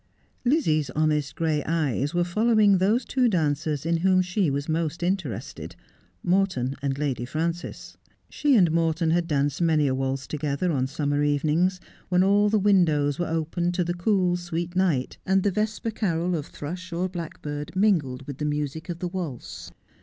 [0.43, 5.75] Lizzie's honest gray eyes were following those two dancers in whom she was most interested,
[6.23, 7.97] Morton and Lady Frances.
[8.27, 11.79] She and Morton had danced many a waltz together on summer even ings,
[12.09, 16.35] when all the windows were open to the cool, sweet night, and the vesper carol
[16.35, 19.71] of thrush or blackbird mingled with the music of the waltz.